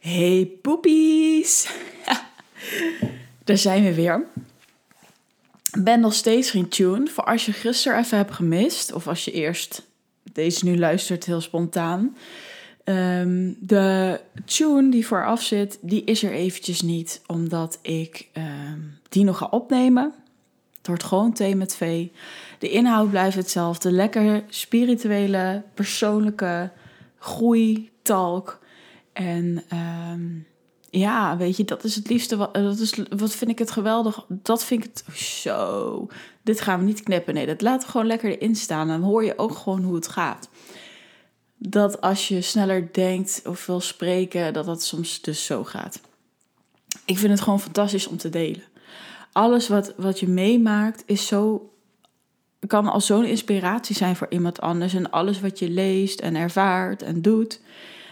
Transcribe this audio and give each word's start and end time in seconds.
Hey 0.00 0.50
poepies! 0.62 1.68
Daar 3.44 3.58
zijn 3.58 3.84
we 3.84 3.94
weer. 3.94 4.26
Ben 5.78 6.00
nog 6.00 6.14
steeds 6.14 6.50
geen 6.50 6.68
tune. 6.68 7.06
Voor 7.06 7.24
als 7.24 7.46
je 7.46 7.52
gisteren 7.52 7.98
even 7.98 8.16
hebt 8.18 8.32
gemist, 8.32 8.92
of 8.92 9.08
als 9.08 9.24
je 9.24 9.32
eerst 9.32 9.86
deze 10.32 10.64
nu 10.64 10.78
luistert 10.78 11.24
heel 11.24 11.40
spontaan. 11.40 12.16
Ehm, 12.84 13.52
de 13.58 14.20
tune 14.44 14.90
die 14.90 15.06
vooraf 15.06 15.42
zit, 15.42 15.78
die 15.80 16.04
is 16.04 16.22
er 16.22 16.32
eventjes 16.32 16.82
niet, 16.82 17.22
omdat 17.26 17.78
ik 17.82 18.28
ehm, 18.32 18.80
die 19.08 19.24
nog 19.24 19.38
ga 19.38 19.46
opnemen. 19.50 20.14
Het 20.76 20.86
wordt 20.86 21.04
gewoon 21.04 21.32
thee 21.32 21.56
met 21.56 21.76
vee. 21.76 22.12
De 22.58 22.70
inhoud 22.70 23.10
blijft 23.10 23.36
hetzelfde. 23.36 23.92
Lekker 23.92 24.44
spirituele, 24.48 25.62
persoonlijke 25.74 26.70
groeitalk. 27.18 28.58
En 29.16 29.64
ehm, 29.68 30.22
ja, 30.90 31.36
weet 31.36 31.56
je, 31.56 31.64
dat 31.64 31.84
is 31.84 31.94
het 31.94 32.08
liefste. 32.08 32.36
Wat, 32.36 32.54
dat 32.54 32.78
is, 32.78 32.94
wat 33.16 33.34
vind 33.34 33.50
ik 33.50 33.58
het 33.58 33.70
geweldig. 33.70 34.24
Dat 34.28 34.64
vind 34.64 34.84
ik 34.84 34.90
het 34.90 35.16
zo. 35.18 36.08
Dit 36.42 36.60
gaan 36.60 36.78
we 36.78 36.84
niet 36.84 37.02
knippen. 37.02 37.34
Nee, 37.34 37.46
dat 37.46 37.62
we 37.62 37.90
gewoon 37.90 38.06
lekker 38.06 38.30
erin 38.30 38.56
staan. 38.56 38.88
Dan 38.88 39.02
hoor 39.02 39.24
je 39.24 39.38
ook 39.38 39.54
gewoon 39.56 39.82
hoe 39.82 39.94
het 39.94 40.08
gaat. 40.08 40.48
Dat 41.58 42.00
als 42.00 42.28
je 42.28 42.40
sneller 42.40 42.92
denkt 42.92 43.42
of 43.44 43.66
wil 43.66 43.80
spreken, 43.80 44.52
dat 44.52 44.66
dat 44.66 44.82
soms 44.82 45.20
dus 45.20 45.44
zo 45.44 45.64
gaat. 45.64 46.00
Ik 47.04 47.18
vind 47.18 47.32
het 47.32 47.40
gewoon 47.40 47.60
fantastisch 47.60 48.06
om 48.06 48.16
te 48.16 48.30
delen. 48.30 48.62
Alles 49.32 49.68
wat, 49.68 49.92
wat 49.96 50.20
je 50.20 50.28
meemaakt 50.28 51.02
is 51.06 51.26
zo 51.26 51.70
kan 52.66 52.88
al 52.88 53.00
zo'n 53.00 53.24
inspiratie 53.24 53.96
zijn 53.96 54.16
voor 54.16 54.26
iemand 54.30 54.60
anders. 54.60 54.94
En 54.94 55.10
alles 55.10 55.40
wat 55.40 55.58
je 55.58 55.70
leest 55.70 56.20
en 56.20 56.36
ervaart 56.36 57.02
en 57.02 57.22
doet. 57.22 57.60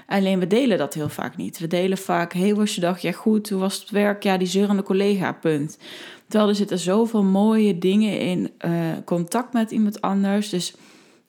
Alleen 0.06 0.38
we 0.38 0.46
delen 0.46 0.78
dat 0.78 0.94
heel 0.94 1.08
vaak 1.08 1.36
niet. 1.36 1.58
We 1.58 1.66
delen 1.66 1.98
vaak, 1.98 2.32
hey, 2.32 2.48
hoe 2.48 2.58
was 2.58 2.74
je 2.74 2.80
dag? 2.80 2.98
Ja, 2.98 3.12
goed. 3.12 3.50
Hoe 3.50 3.60
was 3.60 3.80
het 3.80 3.90
werk? 3.90 4.22
Ja, 4.22 4.36
die 4.36 4.46
zeurende 4.46 4.82
collega, 4.82 5.32
punt. 5.32 5.78
Terwijl 6.28 6.50
er 6.50 6.56
zitten 6.56 6.78
zoveel 6.78 7.22
mooie 7.22 7.78
dingen 7.78 8.18
in 8.18 8.50
uh, 8.66 8.72
contact 9.04 9.52
met 9.52 9.70
iemand 9.70 10.00
anders. 10.00 10.48
Dus 10.48 10.74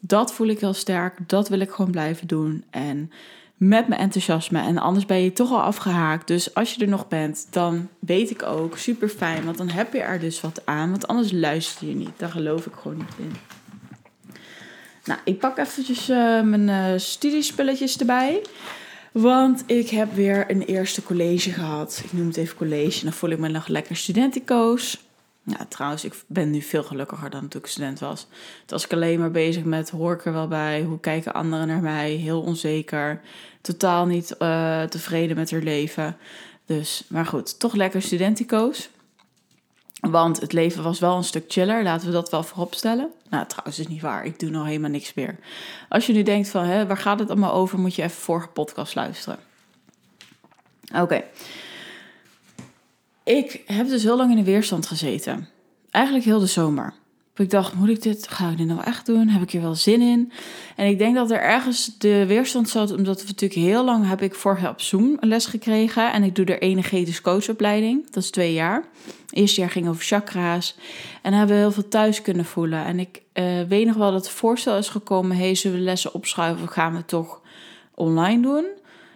dat 0.02 0.34
voel 0.34 0.48
ik 0.48 0.60
heel 0.60 0.74
sterk. 0.74 1.30
Dat 1.30 1.50
wil 1.50 1.60
ik 1.60 1.72
gewoon 1.72 1.92
blijven 1.92 2.28
doen. 2.28 2.64
En 2.70 3.12
met 3.58 3.88
mijn 3.88 4.02
enthousiasme. 4.02 4.60
En 4.60 4.78
anders 4.78 5.06
ben 5.06 5.22
je 5.22 5.34
toch 5.34 5.52
al 5.52 5.62
afgehaakt. 5.62 6.28
Dus 6.28 6.54
als 6.54 6.74
je 6.74 6.82
er 6.82 6.90
nog 6.90 7.08
bent, 7.08 7.48
dan 7.50 7.90
weet 8.00 8.30
ik 8.30 8.44
ook 8.44 8.78
super 8.78 9.10
fijn. 9.10 9.46
Want 9.46 9.58
dan 9.58 9.70
heb 9.70 9.94
je 9.94 10.00
er 10.00 10.20
dus 10.20 10.42
wat 10.42 10.62
aan. 10.66 10.90
Want 10.90 11.08
anders 11.08 11.32
luister 11.32 11.88
je 11.88 11.96
niet. 11.96 12.12
Daar 12.18 12.30
geloof 12.30 12.66
ik 12.66 12.74
gewoon 12.74 12.98
niet 12.98 13.16
in. 13.18 13.32
Nou, 15.06 15.20
ik 15.24 15.40
pak 15.40 15.58
eventjes 15.58 16.10
uh, 16.10 16.42
mijn 16.42 16.68
uh, 16.68 17.00
studiespulletjes 17.00 17.98
erbij. 17.98 18.42
Want 19.12 19.64
ik 19.66 19.90
heb 19.90 20.14
weer 20.14 20.52
een 20.52 20.62
eerste 20.62 21.04
college 21.04 21.52
gehad. 21.52 22.02
Ik 22.04 22.14
noem 22.14 22.28
het 22.28 22.38
even 22.38 22.58
college. 22.58 23.04
Dan 23.04 23.14
voel 23.14 23.30
ik 23.30 23.40
me 23.40 23.48
nog 23.48 23.68
lekker 23.68 23.96
studenticoos. 23.96 25.04
Ja, 25.44 25.66
trouwens, 25.70 26.06
ik 26.06 26.14
ben 26.28 26.52
nu 26.52 26.62
veel 26.62 26.84
gelukkiger 26.84 27.30
dan 27.30 27.48
toen 27.48 27.62
ik 27.62 27.68
student 27.68 28.00
was. 28.00 28.22
Toen 28.22 28.30
was 28.66 28.86
ik 28.86 28.94
alleen 28.94 29.20
maar 29.20 29.32
bezig 29.32 29.64
met, 29.64 29.90
hoor 29.90 30.14
ik 30.14 30.26
er 30.26 30.34
wel 30.34 30.48
bij? 30.48 30.82
Hoe 30.82 31.00
kijken 31.00 31.34
anderen 31.34 31.68
naar 31.68 31.82
mij? 31.82 32.12
Heel 32.12 32.42
onzeker. 32.42 33.22
Totaal 33.62 34.06
niet 34.06 34.36
uh, 34.40 34.84
tevreden 34.84 35.36
met 35.36 35.52
haar 35.52 35.62
leven. 35.62 36.18
Dus, 36.66 37.04
maar 37.08 37.26
goed, 37.26 37.60
toch 37.60 37.74
lekker 37.74 38.02
studentico's. 38.02 38.90
Want 40.12 40.40
het 40.40 40.54
leven 40.54 40.84
was 40.84 41.00
wel 41.00 41.18
een 41.18 41.24
stuk 41.24 41.46
chiller, 41.48 41.84
laten 41.84 42.08
we 42.08 42.14
dat 42.14 42.30
wel 42.30 42.44
vooropstellen. 42.44 43.12
Nou, 43.30 43.46
trouwens, 43.48 43.80
is 43.80 43.88
niet 43.88 44.02
waar. 44.02 44.26
Ik 44.26 44.40
doe 44.40 44.50
nog 44.50 44.66
helemaal 44.66 44.90
niks 44.90 45.14
meer. 45.14 45.38
Als 45.90 46.08
je 46.08 46.14
nu 46.14 46.24
denkt 46.24 46.50
van, 46.50 46.64
hè, 46.64 46.88
waar 46.88 46.98
gaat 46.98 47.20
het 47.20 47.30
allemaal 47.30 47.54
over? 47.54 47.80
Moet 47.80 47.96
je 47.96 48.04
even 48.04 48.22
vorige 48.22 48.48
podcast 48.48 48.96
luisteren. 48.96 49.40
Oké. 50.96 51.24
Ik 53.24 53.62
heb 53.66 53.88
dus 53.88 54.04
heel 54.04 54.18
lang 54.18 54.30
in 54.32 54.38
de 54.38 54.44
weerstand 54.44 54.88
gezeten. 54.88 55.50
Eigenlijk 55.92 56.26
heel 56.26 56.40
de 56.40 56.46
zomer. 56.46 56.94
Ik 57.38 57.50
dacht, 57.50 57.74
moet 57.74 57.90
ik 57.90 58.02
dit, 58.02 58.28
ga 58.28 58.50
ik 58.50 58.58
dit 58.58 58.68
nou 58.68 58.84
echt 58.84 59.06
doen? 59.06 59.28
Heb 59.28 59.42
ik 59.42 59.52
hier 59.52 59.62
wel 59.62 59.76
zin 59.76 60.02
in? 60.02 60.32
En 60.76 60.88
ik 60.88 60.98
denk 60.98 61.16
dat 61.16 61.32
er 61.32 61.42
ergens 61.42 61.98
de 61.98 62.26
weerstand 62.26 62.70
zat, 62.70 62.92
omdat 62.92 63.22
we 63.22 63.28
natuurlijk 63.28 63.60
heel 63.60 63.86
lang 63.86 64.08
heb 64.08 64.22
ik 64.22 64.36
vorig 64.36 64.70
op 64.70 64.82
Zoom 64.82 65.18
les 65.20 65.46
gekregen. 65.46 66.14
En 66.14 66.24
ik 66.24 66.36
doe 66.36 66.46
er 66.46 66.62
energetisch 66.62 67.22
coachopleiding. 67.22 68.12
Dat 68.12 68.24
is 68.24 68.30
twee 68.30 68.54
jaar. 68.54 68.84
Eerste 69.30 69.60
jaar 69.60 69.70
ging 69.70 69.88
over 69.88 70.04
chakra's. 70.04 70.76
En 71.22 71.34
hebben 71.34 71.56
we 71.56 71.62
heel 71.62 71.72
veel 71.72 71.88
thuis 71.88 72.22
kunnen 72.22 72.46
voelen. 72.46 72.86
En 72.86 73.00
ik 73.00 73.22
uh, 73.34 73.62
weet 73.68 73.86
nog 73.86 73.96
wel 73.96 74.12
dat 74.12 74.26
het 74.26 74.34
voorstel 74.34 74.78
is 74.78 74.90
gekomen: 74.90 75.38
hey, 75.38 75.56
zullen 75.56 75.78
we 75.78 75.84
lessen 75.84 76.14
opschuiven 76.14 76.70
gaan 76.70 76.96
we 76.96 77.06
toch 77.06 77.42
online 77.96 78.42
doen? 78.42 78.66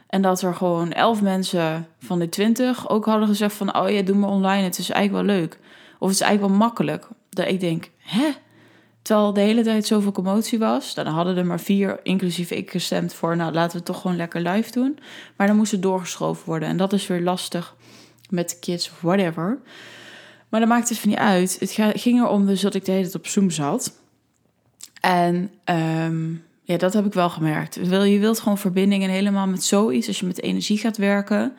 En 0.07 0.21
dat 0.21 0.41
er 0.41 0.55
gewoon 0.55 0.91
elf 0.91 1.21
mensen 1.21 1.87
van 1.99 2.19
de 2.19 2.29
twintig 2.29 2.89
ook 2.89 3.05
hadden 3.05 3.27
gezegd 3.27 3.55
van... 3.55 3.75
oh 3.75 3.89
ja, 3.89 4.01
doe 4.01 4.15
maar 4.15 4.29
online, 4.29 4.63
het 4.63 4.77
is 4.77 4.89
eigenlijk 4.89 5.27
wel 5.27 5.35
leuk. 5.35 5.57
Of 5.99 6.07
het 6.07 6.15
is 6.15 6.21
eigenlijk 6.21 6.51
wel 6.51 6.61
makkelijk. 6.67 7.07
Dat 7.29 7.47
ik 7.47 7.59
denk, 7.59 7.89
hè? 7.97 8.31
Terwijl 9.01 9.33
de 9.33 9.41
hele 9.41 9.63
tijd 9.63 9.85
zoveel 9.85 10.11
commotie 10.11 10.59
was. 10.59 10.93
Dan 10.93 11.05
hadden 11.05 11.37
er 11.37 11.45
maar 11.45 11.59
vier, 11.59 11.99
inclusief 12.03 12.51
ik, 12.51 12.71
gestemd 12.71 13.13
voor... 13.13 13.35
nou, 13.35 13.53
laten 13.53 13.77
we 13.77 13.83
toch 13.83 14.01
gewoon 14.01 14.17
lekker 14.17 14.41
live 14.41 14.71
doen. 14.71 14.99
Maar 15.35 15.47
dan 15.47 15.55
moest 15.55 15.71
het 15.71 15.81
doorgeschoven 15.81 16.45
worden. 16.45 16.69
En 16.69 16.77
dat 16.77 16.93
is 16.93 17.07
weer 17.07 17.21
lastig 17.21 17.75
met 18.29 18.57
kids 18.59 18.89
of 18.89 19.01
whatever. 19.01 19.59
Maar 20.49 20.59
dat 20.59 20.69
maakt 20.69 20.89
het 20.89 20.99
van 20.99 21.09
niet 21.09 21.19
uit. 21.19 21.57
Het 21.59 21.71
ging 22.01 22.19
erom 22.19 22.45
dus 22.45 22.61
dat 22.61 22.75
ik 22.75 22.85
de 22.85 22.91
hele 22.91 23.03
tijd 23.03 23.15
op 23.15 23.27
Zoom 23.27 23.49
zat. 23.49 23.93
En... 25.01 25.51
Um, 25.65 26.47
ja, 26.69 26.77
dat 26.77 26.93
heb 26.93 27.05
ik 27.05 27.13
wel 27.13 27.29
gemerkt. 27.29 27.75
Je 27.75 28.19
wilt 28.19 28.39
gewoon 28.39 28.57
verbinding 28.57 29.03
en 29.03 29.09
helemaal 29.09 29.47
met 29.47 29.63
zoiets, 29.63 30.07
als 30.07 30.19
je 30.19 30.25
met 30.25 30.41
energie 30.41 30.77
gaat 30.77 30.97
werken. 30.97 31.53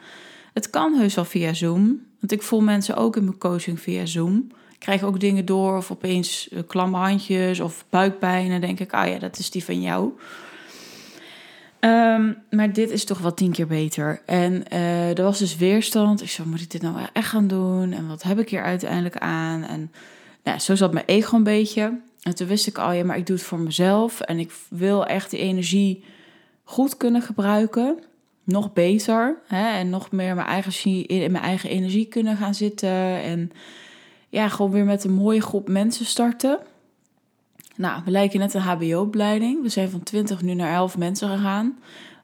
Het 0.53 0.71
kan 0.71 0.95
heus 0.95 1.15
wel 1.15 1.25
via 1.25 1.55
Zoom. 1.55 2.07
Want 2.21 2.33
ik 2.33 2.43
voel 2.43 2.61
mensen 2.61 2.97
ook 2.97 3.17
in 3.17 3.25
mijn 3.25 3.39
coaching 3.39 3.81
via 3.81 4.07
Zoom. 4.07 4.51
Krijg 4.81 5.03
ook 5.03 5.21
dingen 5.21 5.45
door 5.45 5.77
of 5.77 5.91
opeens 5.91 6.49
uh, 6.51 6.61
klamme 6.67 6.97
handjes 6.97 7.61
of 7.61 7.85
buikpijn. 7.91 8.51
Dan 8.51 8.61
denk 8.61 8.81
ik, 8.81 8.93
ah 8.93 9.09
ja, 9.09 9.19
dat 9.19 9.39
is 9.39 9.51
die 9.51 9.65
van 9.65 9.81
jou. 9.81 10.13
Um, 11.81 12.37
maar 12.51 12.73
dit 12.73 12.91
is 12.91 13.05
toch 13.05 13.19
wel 13.19 13.35
tien 13.35 13.53
keer 13.53 13.67
beter. 13.67 14.23
En 14.27 14.65
uh, 14.73 15.19
er 15.19 15.23
was 15.23 15.39
dus 15.39 15.57
weerstand. 15.57 16.23
Ik 16.23 16.31
zei, 16.31 16.49
moet 16.49 16.61
ik 16.61 16.71
dit 16.71 16.83
nou 16.83 16.97
echt 17.13 17.29
gaan 17.29 17.47
doen? 17.47 17.93
En 17.93 18.09
wat 18.09 18.23
heb 18.23 18.39
ik 18.39 18.51
hier 18.51 18.63
uiteindelijk 18.63 19.17
aan? 19.17 19.65
En 19.65 19.93
nou, 20.45 20.59
zo 20.59 20.75
zat 20.75 20.93
mijn 20.93 21.07
ego 21.07 21.37
een 21.37 21.43
beetje. 21.43 21.99
En 22.23 22.35
toen 22.35 22.47
wist 22.47 22.67
ik 22.67 22.79
al, 22.79 22.93
ja, 22.93 23.05
maar 23.05 23.17
ik 23.17 23.27
doe 23.27 23.37
het 23.37 23.45
voor 23.45 23.59
mezelf. 23.59 24.21
En 24.21 24.39
ik 24.39 24.53
wil 24.69 25.07
echt 25.07 25.31
die 25.31 25.41
energie 25.41 26.05
goed 26.65 26.97
kunnen 26.97 27.23
gebruiken. 27.23 27.99
Nog 28.45 28.73
beter. 28.73 29.39
Hè? 29.47 29.79
En 29.79 29.91
nog 29.91 30.11
meer 30.11 30.35
mijn 30.35 30.47
eigen, 30.47 31.07
in 31.07 31.33
mijn 31.33 31.45
eigen 31.45 31.71
energie 31.71 32.07
kunnen 32.07 32.37
gaan 32.37 32.55
zitten. 32.55 33.23
En 33.23 33.53
ja, 34.31 34.49
gewoon 34.49 34.71
weer 34.71 34.85
met 34.85 35.05
een 35.05 35.13
mooie 35.13 35.41
groep 35.43 35.69
mensen 35.69 36.07
starten. 36.07 36.59
Nou, 37.77 38.03
we 38.05 38.11
lijken 38.11 38.39
net 38.39 38.55
een 38.55 38.61
HBO-opleiding. 38.61 39.63
We 39.63 39.69
zijn 39.69 39.91
van 39.91 40.03
20 40.03 40.43
nu 40.43 40.55
naar 40.55 40.75
11 40.75 40.99
mensen 40.99 41.29
gegaan. 41.29 41.79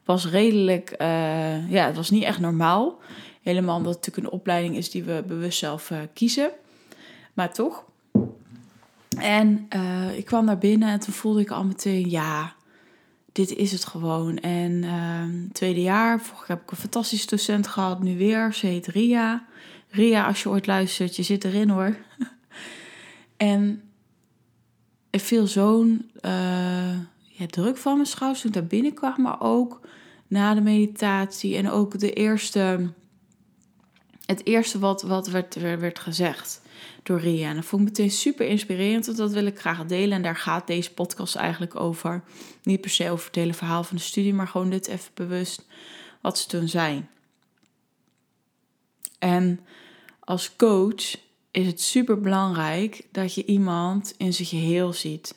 Was 0.04 0.30
redelijk, 0.30 0.94
uh, 0.98 1.70
ja, 1.70 1.86
het 1.86 1.96
was 1.96 2.10
niet 2.10 2.22
echt 2.22 2.40
normaal. 2.40 2.98
Helemaal 3.42 3.76
omdat 3.76 3.94
het 3.94 4.04
natuurlijk 4.04 4.26
een 4.26 4.40
opleiding 4.40 4.76
is 4.76 4.90
die 4.90 5.04
we 5.04 5.24
bewust 5.26 5.58
zelf 5.58 5.90
uh, 5.90 5.98
kiezen. 6.12 6.50
Maar 7.34 7.52
toch. 7.52 7.84
En 9.18 9.68
uh, 9.76 10.18
ik 10.18 10.24
kwam 10.24 10.44
naar 10.44 10.58
binnen 10.58 10.88
en 10.88 11.00
toen 11.00 11.14
voelde 11.14 11.40
ik 11.40 11.50
al 11.50 11.64
meteen, 11.64 12.10
ja, 12.10 12.54
dit 13.32 13.54
is 13.54 13.72
het 13.72 13.84
gewoon. 13.84 14.38
En 14.38 14.84
tweede 15.52 15.82
jaar, 15.82 16.20
vorig 16.20 16.46
heb 16.46 16.62
ik 16.62 16.70
een 16.70 16.76
fantastische 16.76 17.26
docent 17.26 17.66
gehad, 17.66 18.02
nu 18.02 18.16
weer. 18.16 18.52
Ze 18.52 18.66
heet 18.66 18.86
Ria. 18.86 19.46
Ria, 19.88 20.26
als 20.26 20.42
je 20.42 20.48
ooit 20.48 20.66
luistert, 20.66 21.16
je 21.16 21.22
zit 21.22 21.44
erin 21.44 21.68
hoor. 21.68 21.96
en 23.36 23.82
er 25.10 25.20
viel 25.20 25.46
zo'n 25.46 26.10
ja, 27.28 27.46
druk 27.46 27.76
van 27.76 27.94
mijn 27.94 28.06
schouders 28.06 28.40
toen 28.40 28.50
ik 28.50 28.56
daar 28.56 28.66
binnenkwam, 28.66 29.22
maar 29.22 29.40
ook 29.40 29.80
na 30.26 30.54
de 30.54 30.60
meditatie 30.60 31.56
en 31.56 31.70
ook 31.70 31.98
de 31.98 32.12
eerste, 32.12 32.92
het 34.26 34.46
eerste 34.46 34.78
wat, 34.78 35.02
wat 35.02 35.28
werd, 35.28 35.54
werd 35.54 35.98
gezegd 35.98 36.62
door 37.02 37.20
Ria. 37.20 37.48
En 37.48 37.54
dat 37.54 37.64
vond 37.64 37.82
ik 37.82 37.88
meteen 37.88 38.10
super 38.10 38.46
inspirerend, 38.46 39.06
want 39.06 39.18
dat 39.18 39.32
wil 39.32 39.46
ik 39.46 39.58
graag 39.58 39.86
delen. 39.86 40.16
En 40.16 40.22
daar 40.22 40.36
gaat 40.36 40.66
deze 40.66 40.94
podcast 40.94 41.34
eigenlijk 41.34 41.80
over. 41.80 42.22
Niet 42.62 42.80
per 42.80 42.90
se 42.90 43.10
over 43.10 43.26
het 43.26 43.34
hele 43.34 43.54
verhaal 43.54 43.84
van 43.84 43.96
de 43.96 44.02
studie, 44.02 44.34
maar 44.34 44.48
gewoon 44.48 44.70
dit 44.70 44.86
even 44.86 45.10
bewust 45.14 45.66
wat 46.20 46.38
ze 46.38 46.48
toen 46.48 46.68
zijn. 46.68 47.08
En 49.26 49.60
als 50.20 50.56
coach 50.56 51.16
is 51.50 51.66
het 51.66 51.80
super 51.80 52.20
belangrijk 52.20 53.06
dat 53.12 53.34
je 53.34 53.44
iemand 53.44 54.14
in 54.16 54.32
zijn 54.32 54.48
geheel 54.48 54.92
ziet. 54.92 55.34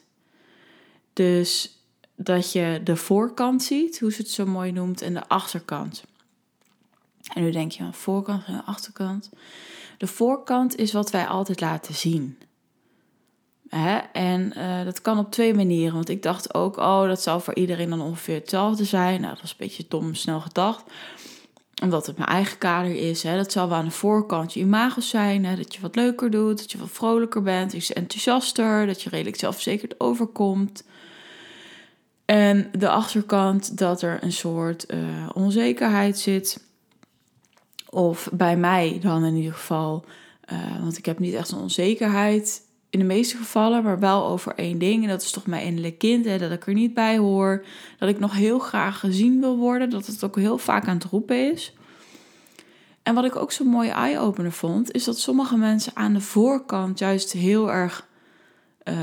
Dus 1.13 1.79
dat 2.15 2.51
je 2.51 2.81
de 2.83 2.95
voorkant 2.95 3.63
ziet, 3.63 3.99
hoe 3.99 4.11
ze 4.11 4.21
het 4.21 4.29
zo 4.29 4.45
mooi 4.45 4.71
noemt, 4.71 5.01
en 5.01 5.13
de 5.13 5.27
achterkant. 5.27 6.03
En 7.33 7.43
nu 7.43 7.51
denk 7.51 7.71
je 7.71 7.83
aan 7.83 7.93
voorkant 7.93 8.45
en 8.45 8.53
de 8.53 8.63
achterkant. 8.63 9.29
De 9.97 10.07
voorkant 10.07 10.77
is 10.77 10.93
wat 10.93 11.11
wij 11.11 11.27
altijd 11.27 11.61
laten 11.61 11.93
zien. 11.93 12.37
Hè? 13.69 13.97
En 13.97 14.53
uh, 14.57 14.83
dat 14.83 15.01
kan 15.01 15.17
op 15.19 15.31
twee 15.31 15.53
manieren. 15.53 15.93
Want 15.93 16.09
ik 16.09 16.23
dacht 16.23 16.53
ook, 16.53 16.77
oh, 16.77 17.07
dat 17.07 17.21
zou 17.21 17.41
voor 17.41 17.55
iedereen 17.55 17.89
dan 17.89 18.01
ongeveer 18.01 18.35
hetzelfde 18.35 18.83
zijn. 18.83 19.21
Nou, 19.21 19.35
dat 19.35 19.43
is 19.43 19.49
een 19.51 19.55
beetje 19.57 19.85
dom, 19.87 20.13
snel 20.13 20.41
gedacht. 20.41 20.83
Omdat 21.81 22.05
het 22.05 22.17
mijn 22.17 22.29
eigen 22.29 22.57
kader 22.57 22.95
is. 22.95 23.23
Hè. 23.23 23.35
Dat 23.35 23.51
zal 23.51 23.69
wel 23.69 23.77
aan 23.77 23.85
de 23.85 23.91
voorkant 23.91 24.53
je 24.53 24.59
imago 24.59 25.01
zijn. 25.01 25.55
Dat 25.57 25.75
je 25.75 25.81
wat 25.81 25.95
leuker 25.95 26.31
doet, 26.31 26.57
dat 26.57 26.71
je 26.71 26.77
wat 26.77 26.89
vrolijker 26.91 27.41
bent, 27.41 27.73
iets 27.73 27.93
enthousiaster, 27.93 28.85
dat 28.87 29.01
je 29.01 29.09
redelijk 29.09 29.39
zelfverzekerd 29.39 29.99
overkomt. 29.99 30.83
En 32.25 32.69
de 32.71 32.89
achterkant 32.89 33.77
dat 33.77 34.01
er 34.01 34.23
een 34.23 34.31
soort 34.31 34.93
uh, 34.93 35.29
onzekerheid 35.33 36.19
zit. 36.19 36.63
Of 37.89 38.29
bij 38.31 38.57
mij 38.57 38.99
dan 39.01 39.25
in 39.25 39.35
ieder 39.35 39.53
geval. 39.53 40.05
Uh, 40.53 40.81
want 40.81 40.97
ik 40.97 41.05
heb 41.05 41.19
niet 41.19 41.33
echt 41.33 41.51
een 41.51 41.59
onzekerheid 41.59 42.61
in 42.89 42.99
de 42.99 43.05
meeste 43.05 43.37
gevallen, 43.37 43.83
maar 43.83 43.99
wel 43.99 44.25
over 44.25 44.55
één 44.55 44.77
ding. 44.77 45.03
En 45.03 45.09
dat 45.09 45.21
is 45.21 45.31
toch 45.31 45.45
mijn 45.45 45.65
innerlijk 45.65 45.97
kind, 45.97 46.25
hè, 46.25 46.37
dat 46.37 46.51
ik 46.51 46.67
er 46.67 46.73
niet 46.73 46.93
bij 46.93 47.17
hoor. 47.17 47.65
Dat 47.99 48.09
ik 48.09 48.19
nog 48.19 48.33
heel 48.33 48.59
graag 48.59 48.99
gezien 48.99 49.39
wil 49.39 49.57
worden. 49.57 49.89
Dat 49.89 50.05
het 50.05 50.23
ook 50.23 50.35
heel 50.35 50.57
vaak 50.57 50.87
aan 50.87 50.97
het 50.97 51.03
roepen 51.03 51.51
is. 51.51 51.73
En 53.03 53.15
wat 53.15 53.25
ik 53.25 53.35
ook 53.35 53.51
zo'n 53.51 53.67
mooie 53.67 53.91
eye-opener 53.91 54.51
vond, 54.51 54.91
is 54.91 55.03
dat 55.03 55.19
sommige 55.19 55.57
mensen 55.57 55.91
aan 55.95 56.13
de 56.13 56.21
voorkant 56.21 56.99
juist 56.99 57.31
heel 57.31 57.71
erg. 57.71 58.07
Uh, 58.83 58.95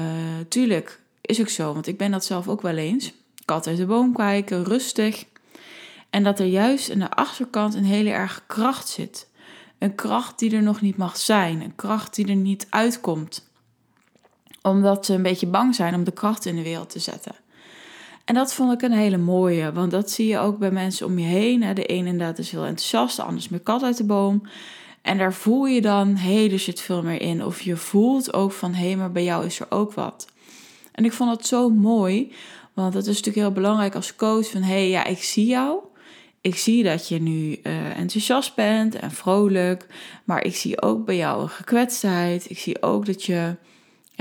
tuurlijk, 0.49 1.01
is 1.21 1.41
ook 1.41 1.49
zo, 1.49 1.73
want 1.73 1.87
ik 1.87 1.99
ben 1.99 2.11
dat 2.11 2.25
zelf 2.25 2.49
ook 2.49 2.63
wel 2.63 2.77
eens. 2.77 3.13
Kat 3.45 3.67
uit 3.67 3.77
de 3.77 3.87
boom 3.87 4.15
kijken, 4.15 4.65
rustig. 4.65 5.25
En 6.11 6.23
dat 6.23 6.39
er 6.39 6.47
juist 6.47 6.91
aan 6.91 6.99
de 6.99 7.11
achterkant 7.11 7.75
een 7.75 7.85
hele 7.85 8.11
erg 8.11 8.45
kracht 8.47 8.89
zit. 8.89 9.29
Een 9.79 9.95
kracht 9.95 10.39
die 10.39 10.57
er 10.57 10.63
nog 10.63 10.81
niet 10.81 10.97
mag 10.97 11.17
zijn. 11.17 11.61
Een 11.61 11.75
kracht 11.75 12.15
die 12.15 12.27
er 12.27 12.37
niet 12.37 12.67
uitkomt. 12.71 13.46
Omdat 14.67 15.07
ze 15.07 15.15
een 15.15 15.23
beetje 15.23 15.47
bang 15.47 15.75
zijn 15.75 15.95
om 15.95 16.05
de 16.05 16.11
kracht 16.11 16.47
in 16.47 16.57
de 16.57 16.63
wereld 16.63 16.91
te 16.91 16.99
zetten. 16.99 17.35
En 18.25 18.35
dat 18.35 18.55
vond 18.55 18.73
ik 18.73 18.83
een 18.83 18.93
hele 18.93 19.17
mooie, 19.17 19.73
want 19.73 19.91
dat 19.91 20.11
zie 20.11 20.27
je 20.27 20.39
ook 20.39 20.59
bij 20.59 20.71
mensen 20.71 21.07
om 21.07 21.19
je 21.19 21.27
heen. 21.27 21.75
De 21.75 21.93
een 21.93 22.07
inderdaad 22.07 22.39
is 22.39 22.51
heel 22.51 22.65
enthousiast, 22.65 23.17
de 23.17 23.23
ander 23.23 23.39
is 23.39 23.49
meer 23.49 23.61
kat 23.61 23.83
uit 23.83 23.97
de 23.97 24.05
boom. 24.05 24.43
En 25.03 25.19
daar 25.19 25.33
voel 25.33 25.67
je 25.67 25.81
dan, 25.81 26.17
hé, 26.17 26.47
hey, 26.47 26.53
er 26.53 26.73
veel 26.75 27.03
meer 27.03 27.21
in. 27.21 27.45
Of 27.45 27.61
je 27.61 27.77
voelt 27.77 28.33
ook 28.33 28.53
van, 28.53 28.75
hé, 28.75 28.87
hey, 28.87 28.97
maar 28.97 29.13
bij 29.13 29.25
jou 29.25 29.47
is 29.47 29.61
er 29.61 29.67
ook 29.69 29.93
wat. 29.93 30.27
En 30.93 31.05
ik 31.05 31.13
vond 31.13 31.31
dat 31.31 31.47
zo 31.47 31.69
mooi, 31.69 32.33
want 32.75 32.93
dat 32.93 33.03
is 33.03 33.09
natuurlijk 33.09 33.37
heel 33.37 33.53
belangrijk 33.53 33.95
als 33.95 34.17
coach. 34.17 34.51
Van, 34.51 34.63
hé, 34.63 34.73
hey, 34.73 34.89
ja, 34.89 35.05
ik 35.05 35.23
zie 35.23 35.47
jou. 35.47 35.79
Ik 36.41 36.57
zie 36.57 36.83
dat 36.85 37.09
je 37.09 37.21
nu 37.21 37.59
uh, 37.63 37.99
enthousiast 37.99 38.55
bent 38.55 38.95
en 38.95 39.11
vrolijk. 39.11 39.87
Maar 40.25 40.45
ik 40.45 40.57
zie 40.57 40.83
ook 40.83 41.05
bij 41.05 41.17
jou 41.17 41.43
een 41.43 41.49
gekwetstheid. 41.49 42.51
Ik 42.51 42.59
zie 42.59 42.83
ook 42.83 43.07
dat 43.07 43.23
je 43.23 43.57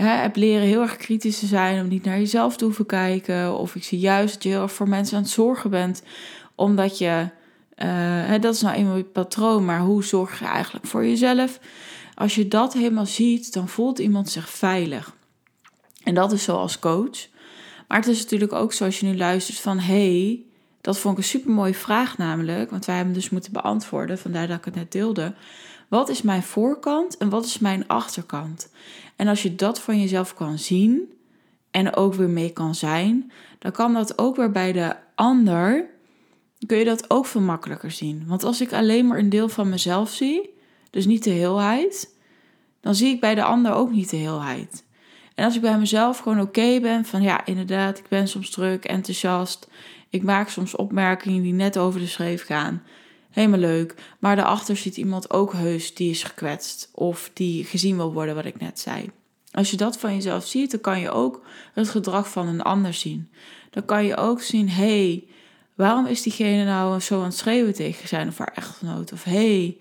heb 0.04 0.36
leren 0.36 0.68
heel 0.68 0.82
erg 0.82 0.96
kritisch 0.96 1.40
te 1.40 1.46
zijn, 1.46 1.82
om 1.82 1.88
niet 1.88 2.04
naar 2.04 2.18
jezelf 2.18 2.58
te 2.58 2.66
hoeven 2.66 2.86
kijken. 2.86 3.58
Of 3.58 3.76
ik 3.76 3.84
zie 3.84 4.00
juist 4.00 4.34
dat 4.34 4.44
je 4.44 4.50
heel 4.50 4.62
erg 4.62 4.72
voor 4.72 4.90
mensen 4.90 5.18
aan 5.18 5.24
het 5.24 5.32
zorgen 5.32 5.70
bent, 5.70 6.04
omdat 6.56 6.98
je, 6.98 7.30
uh, 7.78 8.42
dat 8.42 8.54
is 8.54 8.62
nou 8.62 8.76
eenmaal 8.76 8.98
je 8.98 9.04
patroon, 9.04 9.66
maar 9.66 9.80
hoe 9.80 10.04
zorg 10.04 10.40
je 10.40 10.46
eigenlijk 10.46 10.86
voor 10.86 11.06
jezelf? 11.06 11.60
Als 12.16 12.36
je 12.36 12.48
dat 12.48 12.74
helemaal 12.74 13.06
ziet, 13.06 13.54
dan 13.54 13.68
voelt 13.68 14.00
iemand 14.00 14.30
zich 14.30 14.50
veilig. 14.50 15.16
En 16.04 16.14
dat 16.14 16.32
is 16.32 16.44
zo 16.44 16.56
als 16.56 16.80
coach. 16.80 17.28
Maar 17.88 17.98
het 17.98 18.08
is 18.08 18.22
natuurlijk 18.22 18.54
ook 18.54 18.74
zo 18.74 18.86
als 18.86 19.00
je 19.00 19.06
nu 19.06 19.18
luistert 19.18 19.60
van, 19.60 19.80
hey, 19.80 20.44
dat 20.82 20.98
vond 20.98 21.18
ik 21.18 21.24
een 21.24 21.30
super 21.30 21.52
mooie 21.52 21.74
vraag 21.74 22.18
namelijk, 22.18 22.70
want 22.70 22.86
wij 22.86 22.96
hebben 22.96 23.14
dus 23.14 23.30
moeten 23.30 23.52
beantwoorden, 23.52 24.18
vandaar 24.18 24.48
dat 24.48 24.58
ik 24.58 24.66
het 24.66 24.76
net 24.76 24.92
deelde. 24.92 25.34
Wat 25.88 26.10
is 26.10 26.22
mijn 26.22 26.44
voorkant 26.44 27.18
en 27.18 27.30
wat 27.30 27.46
is 27.46 27.60
mijn 27.60 27.88
achterkant? 27.88 28.70
En 29.16 29.28
als 29.28 29.44
je 29.44 29.56
dat 29.56 29.82
van 29.82 30.00
jezelf 30.00 30.34
kan 30.34 30.60
zien 30.60 31.14
en 31.72 31.96
ook 31.96 32.14
weer 32.14 32.30
mee 32.30 32.50
kan 32.50 32.76
zijn, 32.76 33.32
dan 33.60 33.72
kan 33.72 33.94
dat 33.94 34.18
ook 34.18 34.36
weer 34.36 34.52
bij 34.52 34.72
de 34.72 34.96
ander, 35.16 35.90
kun 36.66 36.78
je 36.78 36.86
dat 36.86 37.10
ook 37.10 37.26
veel 37.26 37.42
makkelijker 37.42 37.92
zien. 37.92 38.24
Want 38.28 38.44
als 38.44 38.62
ik 38.62 38.74
alleen 38.74 39.08
maar 39.08 39.18
een 39.18 39.30
deel 39.30 39.50
van 39.50 39.70
mezelf 39.70 40.10
zie, 40.10 40.50
dus 40.90 41.06
niet 41.06 41.24
de 41.24 41.30
heelheid, 41.30 42.16
dan 42.82 42.96
zie 42.96 43.14
ik 43.14 43.20
bij 43.20 43.36
de 43.36 43.44
ander 43.44 43.74
ook 43.74 43.92
niet 43.92 44.10
de 44.10 44.18
heelheid. 44.18 44.84
En 45.36 45.46
als 45.46 45.56
ik 45.56 45.62
bij 45.62 45.78
mezelf 45.78 46.18
gewoon 46.20 46.42
oké 46.42 46.80
ben, 46.80 47.06
van 47.06 47.22
ja, 47.22 47.46
inderdaad, 47.46 47.98
ik 47.98 48.08
ben 48.08 48.28
soms 48.28 48.50
druk, 48.50 48.86
enthousiast, 48.86 49.68
ik 50.10 50.24
maak 50.24 50.50
soms 50.50 50.76
opmerkingen 50.76 51.44
die 51.44 51.54
net 51.54 51.78
over 51.78 52.00
de 52.00 52.08
schreef 52.08 52.46
gaan 52.46 52.84
helemaal 53.36 53.60
leuk. 53.60 53.96
Maar 54.20 54.36
daarachter 54.36 54.78
ziet 54.78 54.98
iemand 54.98 55.30
ook 55.30 55.54
heus 55.54 55.94
die 55.94 56.10
is 56.10 56.24
gekwetst 56.24 56.90
of 56.92 57.32
die 57.34 57.64
gezien 57.64 57.96
wil 57.96 58.14
worden, 58.14 58.36
wat 58.36 58.46
ik 58.46 58.60
net 58.60 58.80
zei. 58.80 59.12
Als 59.52 59.72
je 59.72 59.78
dat 59.78 59.98
van 59.98 60.14
jezelf 60.14 60.46
ziet, 60.46 60.72
dan 60.72 60.80
kan 60.80 61.00
je 61.00 61.12
ook 61.12 61.46
het 61.74 61.90
gedrag 61.90 62.30
van 62.30 62.48
een 62.48 62.62
ander 62.62 62.94
zien. 62.94 63.32
Dan 63.70 63.86
kan 63.86 64.06
je 64.06 64.18
ook 64.18 64.42
zien, 64.42 64.70
hey, 64.70 65.28
waarom 65.76 66.06
is 66.06 66.22
diegene 66.22 66.66
nou 66.66 67.00
zo 67.00 67.18
aan 67.18 67.24
het 67.24 67.36
schreeuwen 67.36 67.74
tegen 67.74 68.08
zijn 68.08 68.28
of 68.28 68.38
haar 68.38 68.52
echtgenoot? 68.56 69.12
Of 69.12 69.24
hey, 69.24 69.78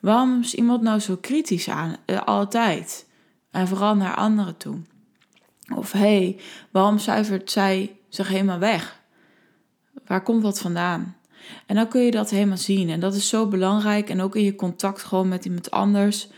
waarom 0.00 0.40
is 0.40 0.54
iemand 0.54 0.82
nou 0.82 0.98
zo 0.98 1.16
kritisch 1.16 1.68
aan, 1.68 1.96
eh, 2.04 2.22
altijd? 2.22 3.06
En 3.50 3.68
vooral 3.68 3.96
naar 3.96 4.14
anderen 4.14 4.56
toe. 4.56 4.78
Of 5.74 5.92
hey, 5.92 6.40
waarom 6.70 6.98
zuivert 6.98 7.50
zij 7.50 7.96
zich 8.08 8.28
helemaal 8.28 8.58
weg? 8.58 9.00
Waar 10.06 10.22
komt 10.22 10.42
dat 10.42 10.58
vandaan? 10.58 11.17
En 11.66 11.74
dan 11.74 11.88
kun 11.88 12.02
je 12.02 12.10
dat 12.10 12.30
helemaal 12.30 12.56
zien. 12.56 12.90
En 12.90 13.00
dat 13.00 13.14
is 13.14 13.28
zo 13.28 13.46
belangrijk. 13.46 14.10
En 14.10 14.20
ook 14.20 14.36
in 14.36 14.44
je 14.44 14.54
contact 14.54 15.02
gewoon 15.02 15.28
met 15.28 15.44
iemand 15.44 15.70
anders. 15.70 16.28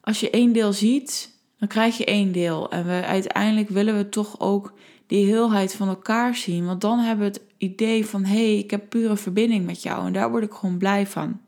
Als 0.00 0.20
je 0.20 0.30
één 0.30 0.52
deel 0.52 0.72
ziet, 0.72 1.30
dan 1.58 1.68
krijg 1.68 1.96
je 1.96 2.04
één 2.04 2.32
deel. 2.32 2.70
En 2.70 2.84
we, 2.84 3.04
uiteindelijk 3.06 3.68
willen 3.68 3.96
we 3.96 4.08
toch 4.08 4.40
ook 4.40 4.72
die 5.06 5.26
heelheid 5.26 5.74
van 5.74 5.88
elkaar 5.88 6.34
zien. 6.34 6.66
Want 6.66 6.80
dan 6.80 6.98
hebben 6.98 7.26
we 7.26 7.32
het 7.32 7.42
idee 7.58 8.06
van: 8.06 8.24
hé, 8.24 8.34
hey, 8.34 8.58
ik 8.58 8.70
heb 8.70 8.88
pure 8.88 9.16
verbinding 9.16 9.66
met 9.66 9.82
jou. 9.82 10.06
En 10.06 10.12
daar 10.12 10.30
word 10.30 10.44
ik 10.44 10.52
gewoon 10.52 10.78
blij 10.78 11.06
van. 11.06 11.40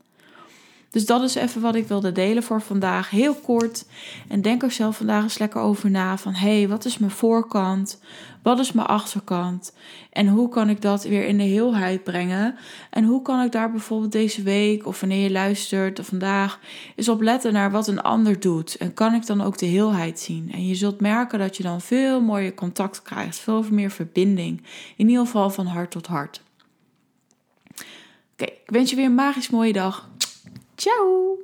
Dus 0.94 1.06
dat 1.06 1.22
is 1.22 1.34
even 1.34 1.60
wat 1.60 1.74
ik 1.74 1.88
wilde 1.88 2.12
delen 2.12 2.42
voor 2.42 2.62
vandaag. 2.62 3.10
Heel 3.10 3.34
kort. 3.34 3.84
En 4.28 4.42
denk 4.42 4.62
er 4.62 4.70
zelf 4.70 4.96
vandaag 4.96 5.22
eens 5.22 5.38
lekker 5.38 5.60
over 5.60 5.90
na. 5.90 6.18
Van 6.18 6.34
hé, 6.34 6.58
hey, 6.58 6.68
wat 6.68 6.84
is 6.84 6.98
mijn 6.98 7.10
voorkant? 7.10 8.00
Wat 8.42 8.58
is 8.58 8.72
mijn 8.72 8.86
achterkant? 8.86 9.74
En 10.10 10.28
hoe 10.28 10.48
kan 10.48 10.68
ik 10.68 10.82
dat 10.82 11.04
weer 11.04 11.26
in 11.26 11.36
de 11.36 11.44
heelheid 11.44 12.04
brengen? 12.04 12.56
En 12.90 13.04
hoe 13.04 13.22
kan 13.22 13.42
ik 13.42 13.52
daar 13.52 13.70
bijvoorbeeld 13.70 14.12
deze 14.12 14.42
week 14.42 14.86
of 14.86 15.00
wanneer 15.00 15.22
je 15.22 15.30
luistert 15.30 15.98
of 15.98 16.06
vandaag 16.06 16.60
eens 16.96 17.08
op 17.08 17.20
letten 17.20 17.52
naar 17.52 17.70
wat 17.70 17.88
een 17.88 18.02
ander 18.02 18.40
doet? 18.40 18.76
En 18.76 18.94
kan 18.94 19.14
ik 19.14 19.26
dan 19.26 19.40
ook 19.40 19.58
de 19.58 19.66
heelheid 19.66 20.20
zien? 20.20 20.50
En 20.52 20.66
je 20.66 20.74
zult 20.74 21.00
merken 21.00 21.38
dat 21.38 21.56
je 21.56 21.62
dan 21.62 21.80
veel 21.80 22.20
mooier 22.20 22.54
contact 22.54 23.02
krijgt, 23.02 23.38
veel 23.38 23.64
meer 23.70 23.90
verbinding. 23.90 24.62
In 24.96 25.08
ieder 25.08 25.24
geval 25.24 25.50
van 25.50 25.66
hart 25.66 25.90
tot 25.90 26.06
hart. 26.06 26.42
Oké, 28.32 28.44
ik 28.44 28.70
wens 28.70 28.90
je 28.90 28.96
weer 28.96 29.04
een 29.04 29.14
magisch 29.14 29.50
mooie 29.50 29.72
dag. 29.72 30.08
Ciao! 30.76 31.38